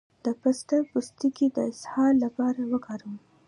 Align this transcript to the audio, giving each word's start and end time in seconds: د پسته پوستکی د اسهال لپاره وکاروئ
د 0.25 0.27
پسته 0.41 0.77
پوستکی 0.91 1.47
د 1.55 1.57
اسهال 1.71 2.13
لپاره 2.25 2.61
وکاروئ 2.73 3.17